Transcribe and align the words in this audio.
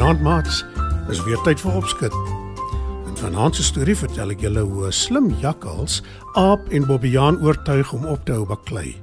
Goeienaand 0.00 0.24
maats. 0.24 0.62
Dis 1.10 1.18
weer 1.26 1.40
tyd 1.44 1.60
vir 1.60 1.74
opskud. 1.76 2.14
In 3.04 3.18
vanaand 3.20 3.58
se 3.58 3.66
storie 3.66 3.96
vertel 4.00 4.32
ek 4.32 4.40
julle 4.40 4.62
hoe 4.64 4.86
'n 4.88 4.96
slim 4.96 5.26
jakkals 5.42 6.00
aap 6.40 6.72
en 6.72 6.86
Bobbejaan 6.88 7.36
oortuig 7.44 7.92
om 7.92 8.06
op 8.08 8.24
te 8.24 8.32
hou 8.32 8.46
baklei. 8.48 8.96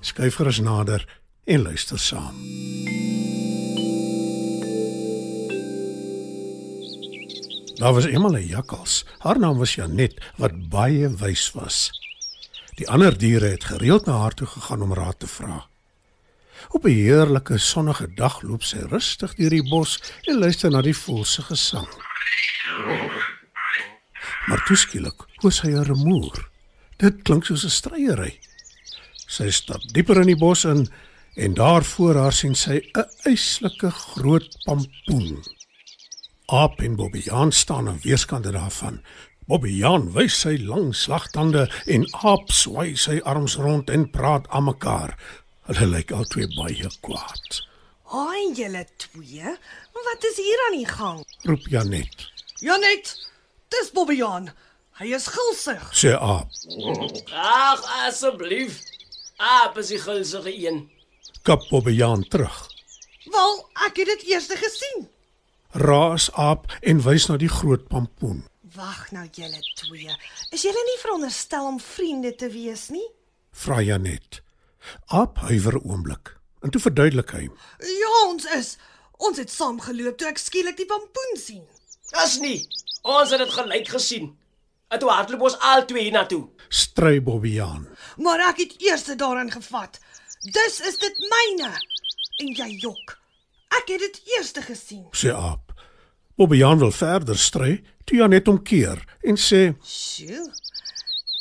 Skyf 0.00 0.38
gerus 0.38 0.62
nader 0.62 1.02
en 1.50 1.62
luister 1.66 1.98
saam. 1.98 2.38
Daar 7.82 7.94
was 7.98 8.06
eendag 8.06 8.38
'n 8.38 8.46
jakkals. 8.46 9.04
Haar 9.18 9.38
naam 9.38 9.58
was 9.58 9.74
Janet 9.74 10.14
wat 10.36 10.68
baie 10.70 11.08
wys 11.08 11.50
was. 11.58 11.90
Die 12.76 12.88
ander 12.88 13.18
diere 13.18 13.46
het 13.46 13.64
gereeld 13.64 14.06
na 14.06 14.12
haar 14.12 14.34
toe 14.34 14.46
gegaan 14.46 14.82
om 14.82 14.94
raad 14.94 15.18
te 15.18 15.26
vra. 15.26 15.66
Op 16.68 16.84
'n 16.84 16.88
heerlike 16.88 17.58
sonnige 17.58 18.14
dag 18.14 18.42
loop 18.42 18.62
sy 18.62 18.78
rustig 18.78 19.34
deur 19.34 19.50
die 19.50 19.68
bos 19.68 20.00
en 20.22 20.38
luister 20.38 20.70
na 20.70 20.82
die 20.82 20.96
voëls 20.96 21.32
se 21.32 21.42
gesang. 21.42 21.88
Maar 24.46 24.64
toeskielik 24.66 25.24
hoor 25.36 25.52
sy 25.52 25.66
'n 25.66 25.84
rumoer. 25.84 26.48
Dit 26.96 27.22
klink 27.22 27.44
soos 27.44 27.64
'n 27.64 27.70
stryery. 27.70 28.38
Sy 29.26 29.50
stap 29.50 29.82
dieper 29.92 30.20
in 30.20 30.26
die 30.26 30.38
bos 30.38 30.64
in 30.64 30.88
en 31.34 31.54
daar 31.54 31.84
voor 31.84 32.14
haar 32.14 32.32
sien 32.32 32.54
sy 32.54 32.80
'n 32.94 33.04
eislike 33.22 33.90
groot 33.90 34.56
pampoen. 34.64 35.44
Aap 36.46 36.80
en 36.80 36.96
Bobbejaan 36.96 37.52
staan 37.52 37.88
aan 37.88 38.00
weerskante 38.02 38.50
daarvan. 38.50 39.02
Bobbejaan 39.46 40.12
wys 40.12 40.40
sy 40.40 40.56
lang 40.62 40.94
slagtande 40.94 41.70
en 41.86 42.06
Aap 42.12 42.50
swai 42.50 42.96
sy 42.96 43.20
arms 43.22 43.54
rond 43.54 43.90
en 43.90 44.10
praat 44.10 44.48
aan 44.48 44.64
mekaar. 44.64 45.18
Hulle 45.66 45.86
lyk 45.90 46.12
albei 46.14 46.46
baie 46.54 46.90
kwaad. 47.02 47.56
Haai 48.12 48.52
julle 48.54 48.84
twee, 49.02 49.54
wat 50.06 50.26
is 50.28 50.36
hier 50.38 50.60
aan 50.66 50.76
die 50.78 50.86
gang? 50.86 51.24
Roep 51.42 51.66
Janet. 51.72 52.28
Janet, 52.62 53.10
dis 53.74 53.90
Bobbejaan. 53.90 54.52
Hy 55.00 55.10
is 55.18 55.26
gulsig. 55.28 55.82
Sê 55.90 56.14
Aap. 56.14 56.54
Ag, 57.34 57.82
asseblief. 58.06 58.78
Aap 59.42 59.82
is 59.82 59.90
die 59.92 59.98
gulsige 60.00 60.54
een. 60.54 60.84
Kap 61.42 61.66
Bobbejaan 61.68 62.22
terug. 62.30 62.62
Wel, 63.26 63.58
ek 63.88 63.98
het 64.00 64.14
dit 64.14 64.24
eers 64.30 64.46
gesien. 64.62 65.08
Raas 65.82 66.30
Aap 66.32 66.70
en 66.80 67.02
wys 67.02 67.26
na 67.26 67.36
die 67.42 67.50
groot 67.50 67.90
pampoen. 67.90 68.44
Wag 68.78 69.10
nou 69.10 69.26
julle 69.34 69.60
twee. 69.82 70.14
Is 70.54 70.62
julle 70.62 70.88
nie 70.88 70.98
veronderstel 71.02 71.66
om 71.74 71.82
vriende 71.82 72.36
te 72.38 72.48
wees 72.54 72.88
nie? 72.94 73.04
Vra 73.50 73.82
Janet. 73.82 74.45
Aap 75.06 75.38
huiwer 75.48 75.76
'n 75.76 75.84
oomblik 75.90 76.36
en 76.62 76.70
toe 76.70 76.80
verduidelik 76.80 77.30
hy. 77.30 77.48
Ja, 77.78 78.12
ons 78.26 78.44
is. 78.44 78.76
Ons 79.16 79.38
het 79.38 79.50
saam 79.50 79.80
geloop 79.80 80.18
toe 80.18 80.28
ek 80.28 80.38
skielik 80.38 80.76
die 80.76 80.86
pampoen 80.86 81.36
sien. 81.38 81.62
As 82.12 82.38
nie. 82.38 82.66
Ons 83.02 83.30
het 83.30 83.38
dit 83.38 83.50
gelyk 83.50 83.88
gesien. 83.88 84.32
En 84.88 84.98
toe 84.98 85.10
hardloop 85.10 85.40
ons 85.40 85.58
al 85.58 85.84
twee 85.84 86.02
hiernatoe. 86.02 86.48
Stry 86.68 87.22
Bobbejaan. 87.22 87.86
Maar 88.16 88.48
ek 88.50 88.58
het 88.64 88.74
eers 88.82 89.04
daarin 89.04 89.50
gevat. 89.50 89.98
Dis 90.42 90.80
is 90.80 90.98
dit 90.98 91.22
myne. 91.30 91.72
En 92.42 92.52
jy 92.54 92.68
jok. 92.82 93.16
Ek 93.78 93.88
het 93.88 94.00
dit 94.00 94.20
eers 94.36 94.52
gesien. 94.66 95.06
Sê 95.12 95.32
Aap. 95.34 95.72
Bobbejaan 96.36 96.78
wil 96.78 96.92
verder 96.92 97.38
stry, 97.38 97.82
toe 98.04 98.18
Janet 98.18 98.48
omkeer 98.48 99.00
en 99.24 99.38
sê 99.40 99.72
Sjoe. 99.82 100.44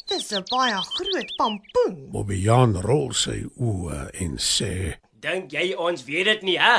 Dis 0.08 0.32
'n 0.32 0.44
baie 0.50 0.82
groot 0.96 1.32
pampoen. 1.38 1.96
Bobbejaan 2.12 2.76
rol 2.82 3.14
sy 3.14 3.46
oë 3.58 4.10
en 4.22 4.38
sê 4.38 4.98
Dink 5.26 5.52
jy 5.52 5.74
ons 5.76 6.04
weet 6.06 6.26
dit 6.26 6.42
nie, 6.42 6.60
hè? 6.60 6.78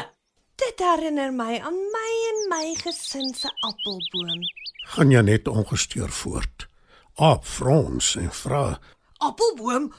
Dit 0.56 0.78
herinner 0.78 1.32
my 1.32 1.58
aan 1.58 1.80
my 1.96 2.12
en 2.30 2.38
my 2.48 2.74
gesin 2.74 3.34
se 3.34 3.48
appelboom. 3.68 4.40
gaan 4.86 5.10
Janet 5.10 5.48
ongestuur 5.48 6.08
voort. 6.08 6.68
Aap 7.14 7.44
frons 7.44 8.16
en 8.16 8.30
vra 8.32 8.78
Appelboom? 9.18 9.92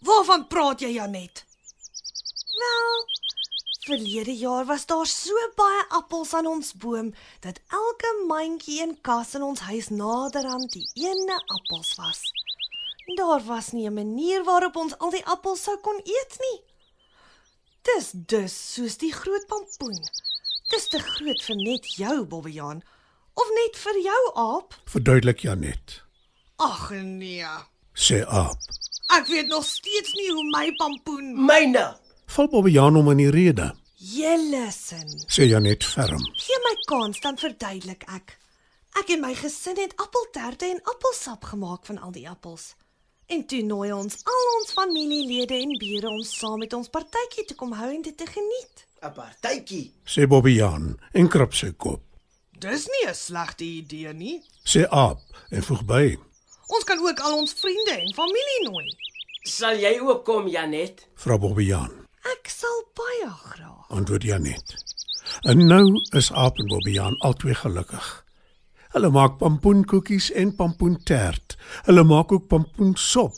Waarvan 0.00 0.46
praat 0.46 0.80
jy, 0.80 0.88
Janet? 0.88 1.44
Wel, 2.60 3.06
verlede 3.86 4.36
jaar 4.36 4.64
was 4.64 4.86
daar 4.86 5.06
so 5.06 5.32
baie 5.56 5.84
appels 5.88 6.34
aan 6.34 6.46
ons 6.46 6.72
boom 6.74 7.14
dat 7.40 7.60
elke 7.68 8.24
mandjie 8.28 8.80
en 8.82 9.00
kas 9.00 9.34
in 9.34 9.42
ons 9.42 9.60
huis 9.60 9.88
naderhand 9.88 10.72
die 10.72 10.88
ene 10.94 11.36
appels 11.46 11.94
was. 11.96 12.20
Daar 13.06 13.42
was 13.44 13.72
nie 13.72 13.86
'n 13.88 13.94
manier 13.94 14.44
waarop 14.44 14.76
ons 14.76 14.98
al 14.98 15.10
die 15.10 15.24
appels 15.26 15.62
sou 15.62 15.76
kon 15.80 16.00
eet 16.04 16.36
nie. 16.40 16.62
Dis 17.82 18.10
dus 18.14 18.72
soos 18.74 18.96
die 18.96 19.12
groot 19.12 19.46
pampoen. 19.46 19.98
Dis 20.68 20.88
te 20.88 20.98
groot 20.98 21.42
vir 21.42 21.56
net 21.56 21.86
jou, 21.96 22.24
Bobbejaan, 22.24 22.82
of 23.34 23.48
net 23.54 23.76
vir 23.76 24.00
jou 24.02 24.22
aap? 24.34 24.74
verduidelik 24.84 25.38
Janet. 25.40 26.02
Ag 26.56 26.90
nee. 26.90 27.44
Sê 27.94 28.24
Aap. 28.26 28.58
Ek 29.12 29.26
weet 29.26 29.46
nog 29.46 29.64
steeds 29.64 30.12
nie 30.12 30.30
hoe 30.32 30.44
my 30.56 30.72
pampoen 30.74 31.44
Myne. 31.46 31.98
Val 32.26 32.48
Bobbejaan 32.48 32.96
om 32.96 33.10
in 33.10 33.16
die 33.16 33.30
rede. 33.30 33.74
Julle 33.94 34.70
sin. 34.72 35.08
Sê 35.28 35.44
Janet 35.46 35.84
ferm. 35.84 36.18
Gee 36.34 36.58
my 36.64 36.74
kans 36.86 37.20
dan 37.20 37.36
verduidelik 37.36 38.02
ek. 38.08 38.38
Ek 38.98 39.08
en 39.08 39.20
my 39.20 39.34
gesin 39.34 39.76
het 39.76 39.96
appelterte 39.96 40.66
en 40.66 40.80
appelsap 40.82 41.44
gemaak 41.44 41.86
van 41.86 41.98
al 41.98 42.12
die 42.12 42.28
appels. 42.28 42.74
En 43.26 43.46
toe 43.46 43.62
nooi 43.62 43.92
ons 43.92 44.16
al 44.24 44.48
ons 44.58 44.72
familielede 44.76 45.54
en 45.54 45.78
bure 45.80 46.08
ons 46.08 46.32
saam 46.38 46.58
met 46.60 46.72
ons 46.76 46.88
partytjie 46.92 47.44
te 47.48 47.54
kom 47.56 47.72
hou 47.72 47.90
en 47.90 48.02
dit 48.02 48.16
te 48.16 48.26
geniet. 48.26 48.86
'n 49.02 49.12
Partytjie. 49.12 49.92
Sê 50.04 50.26
Bobbejaan 50.28 50.98
en 51.12 51.28
krap 51.28 51.54
sy 51.54 51.72
kop. 51.76 52.02
Dis 52.58 52.86
nie 52.86 53.08
'n 53.08 53.14
slegte 53.14 53.64
idee 53.64 54.12
nie. 54.12 54.42
Sê 54.64 54.86
Aap 54.90 55.20
en 55.50 55.62
voeg 55.62 55.84
by. 55.84 56.18
Ons 56.68 56.84
kan 56.84 56.98
ook 56.98 57.20
al 57.20 57.38
ons 57.38 57.52
vriende 57.52 57.90
en 58.00 58.14
familie 58.14 58.70
nooi. 58.70 58.86
Sal 59.42 59.76
jy 59.76 60.00
ook 60.00 60.24
kom, 60.24 60.48
Janet? 60.48 61.06
Vra 61.14 61.38
Bobbejaan. 61.38 61.92
Ek 62.24 62.48
sal 62.48 62.84
baie 62.94 63.30
graag. 63.30 63.88
Antwoord 63.88 64.22
Janet. 64.22 64.74
En 65.42 65.66
nou 65.66 66.00
is 66.16 66.32
Aap 66.32 66.58
en 66.58 66.66
Bobbejaan 66.66 67.16
albei 67.18 67.54
gelukkig. 67.54 68.23
Hulle 68.94 69.10
maak 69.10 69.40
pampoenkoekies 69.40 70.28
en 70.38 70.52
pampoentert. 70.54 71.56
Hulle 71.88 72.04
maak 72.06 72.32
ook 72.32 72.46
pampoensop 72.46 73.34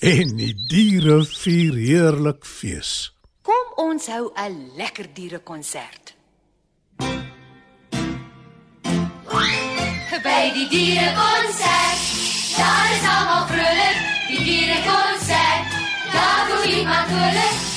en 0.00 0.30
die 0.38 0.54
diere 0.70 1.18
vier 1.28 1.76
heerlik 1.76 2.46
fees. 2.48 3.12
Kom 3.44 3.74
ons 3.84 4.08
hou 4.08 4.32
'n 4.32 4.70
lekker 4.76 5.08
dierekonsert. 5.14 6.14
By 10.24 10.44
die 10.56 10.68
dierekonsert, 10.72 12.00
daar 12.56 12.88
is 12.96 13.04
almal 13.04 13.46
vrolik. 13.52 13.98
Die 14.28 14.44
dierekonsert, 14.44 15.68
daar 16.12 16.46
voel 16.48 16.64
iemand 16.78 17.06
vrolik. 17.12 17.73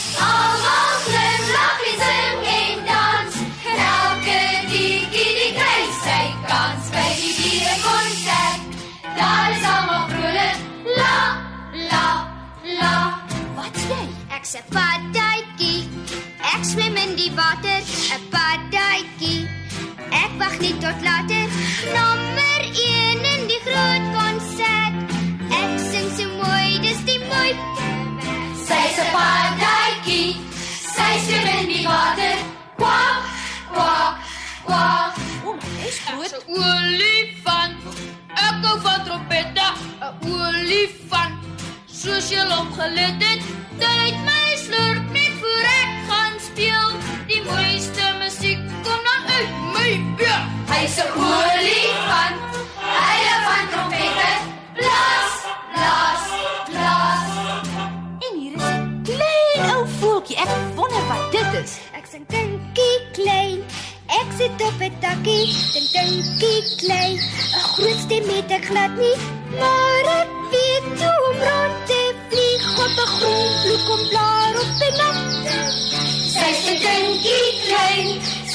Ek's 14.48 14.56
'n 14.56 14.68
padatjie. 14.72 15.84
Ek 16.54 16.64
swem 16.64 16.96
in 17.04 17.12
die 17.20 17.32
water, 17.40 17.80
'n 18.16 18.22
padatjie. 18.32 19.44
Ek 20.24 20.32
wag 20.40 20.56
net 20.64 20.78
tot 20.84 21.00
later. 21.08 21.46
Nommer 21.96 22.62
1 22.84 23.20
in 23.34 23.42
die 23.52 23.62
groot 23.68 24.06
konsert. 24.16 24.96
Ek 25.60 25.74
sing 25.92 26.08
so 26.18 26.26
mooi, 26.40 26.80
dis 26.86 27.02
die 27.10 27.20
mooiste. 27.32 27.88
Sy's 28.68 28.98
'n 29.04 29.10
padatjie. 29.18 30.30
Sy 30.96 31.12
swem 31.26 31.48
in 31.60 31.68
die 31.74 31.84
water. 31.92 32.36
Kwak, 32.80 33.24
kwak, 33.74 34.16
kwak. 34.68 35.14
Groot 36.08 36.36
olifant. 36.48 37.76
Ek 38.48 38.56
hou 38.64 38.78
van 38.86 39.00
trompette, 39.08 39.68
'n 40.00 40.14
olifant 40.40 41.37
soos 42.08 42.30
jy 42.32 42.44
opgelet 42.56 43.24
het. 43.24 43.48
Tyd 43.82 44.20
my 44.26 44.46
slurp 44.62 45.10
net 45.16 45.34
voor 45.42 45.66
ek 45.74 45.96
gaan 46.10 46.38
speel. 46.46 46.94
Die 47.28 47.42
mooiste 47.44 48.06
musiek 48.22 48.62
kom 48.86 49.02
dan 49.10 49.24
uit 49.36 49.58
my 49.74 49.90
beur. 50.20 50.42
Hy's 50.72 50.98
'n 51.04 51.10
olifant, 51.20 52.56
hy 52.80 53.18
hou 53.28 53.42
van 53.48 53.66
trompette. 53.74 54.32
Blaas, 54.78 55.34
blaas, 55.74 56.26
blaas. 56.72 57.28
En 58.26 58.34
hier 58.40 58.56
is 58.56 58.70
'n 58.72 59.04
klein 59.10 59.76
ou 59.76 59.84
voeltjie. 60.00 60.38
Ek 60.38 60.52
wonder 60.76 61.04
wat 61.12 61.32
dit 61.32 61.52
is. 61.64 61.74
Ek 62.00 62.06
sing 62.12 62.24
dinkie 62.28 62.98
klein. 63.20 63.60
Ek 64.20 64.28
sit 64.38 64.62
op 64.68 64.80
'n 64.80 64.94
takkie, 65.04 65.48
dink 65.74 65.90
dinkie 65.96 66.62
klein. 66.82 67.18
'n 67.20 67.68
Groot 67.76 68.00
stem 68.06 68.26
het 68.36 68.52
ek 68.52 68.66
glad 68.66 68.94
nie, 68.98 69.18
maar 69.60 70.04
ek 70.22 70.30
weet 70.52 70.86
hoe 71.02 71.18
om 71.30 71.38
rond 71.48 71.78
te 71.88 71.97
op 72.88 73.00
'n 73.06 73.10
groen 73.18 73.52
vloek 73.62 73.90
om 73.96 74.08
blaar 74.10 74.54
op 74.64 74.72
die 74.80 74.92
nat. 75.00 75.18
Sy's 76.36 76.60
'n 76.72 76.80
dinkie 76.86 77.50
klein, 77.66 78.08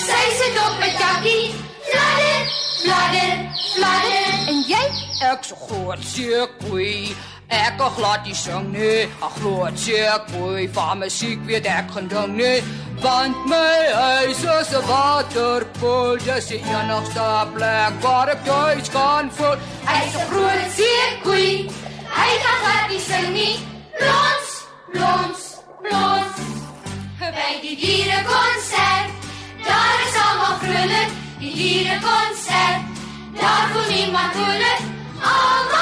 sy 0.06 0.22
sit 0.38 0.56
op 0.66 0.76
'n 0.88 0.94
takkie. 1.02 1.54
Fladder, 1.90 2.40
fladder, 2.82 3.34
fladder. 3.74 4.28
En 4.50 4.58
jy? 4.72 4.84
Ek 5.32 5.44
so 5.44 5.54
groot 5.66 6.02
seekoei. 6.12 7.16
Ek 7.48 7.76
kan 7.76 7.90
glad 7.90 8.24
nie 8.24 8.34
sing 8.34 8.72
nie. 8.72 9.08
Ag 9.20 9.34
groot 9.40 9.78
seekoei, 9.84 10.68
van 10.72 10.98
musiek 10.98 11.40
weet 11.44 11.66
ek 11.66 11.90
geen 11.94 12.08
ding 12.08 12.36
nie. 12.36 12.62
Want 13.00 13.36
my 13.46 13.80
huis 13.92 14.42
is 14.58 14.70
'n 14.72 14.86
waterpoel, 14.86 16.16
dis 16.24 16.46
die 16.46 16.62
enigste 16.78 17.46
plek 17.54 17.92
waar 18.00 18.28
ek 18.28 18.44
tuis 18.44 18.88
kan 18.88 19.30
voel. 19.36 19.56
Hy's 19.84 20.14
'n 20.14 20.26
groot 20.30 20.68
seekoei. 20.76 21.70
Hy 22.18 22.30
kan 22.44 22.56
glad 22.62 22.88
nie 22.88 23.00
sing 23.00 23.32
nie. 23.32 23.71
Plons, 23.98 24.48
plons, 24.92 25.42
plons. 25.82 26.40
By 27.18 27.52
die 27.62 27.76
dierekonsert, 27.76 29.12
daar 29.66 29.98
is 30.06 30.18
almal 30.24 30.56
vrolik. 30.64 31.14
Die 31.38 31.54
dierekonsert, 31.54 32.82
daar 33.40 33.68
voel 33.72 33.88
niemand 33.94 34.34
moeilik. 34.34 34.80
Almal 35.22 35.81